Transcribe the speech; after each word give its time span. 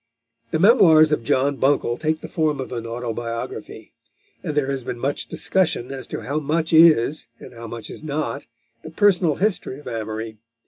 The 0.49 0.57
memoirs 0.57 1.11
of 1.11 1.23
John 1.23 1.57
Buncle 1.57 1.95
take 1.95 2.21
the 2.21 2.27
form 2.27 2.59
of 2.59 2.71
an 2.71 2.87
autobiography, 2.87 3.93
and 4.41 4.55
there 4.55 4.71
has 4.71 4.83
been 4.83 4.97
much 4.97 5.27
discussion 5.27 5.91
as 5.91 6.07
to 6.07 6.21
how 6.21 6.39
much 6.39 6.73
is, 6.73 7.27
and 7.39 7.53
how 7.53 7.67
much 7.67 7.87
is 7.91 8.01
not, 8.01 8.47
the 8.81 8.89
personal 8.89 9.35
history 9.35 9.79
of 9.79 9.87
Amory. 9.87 10.39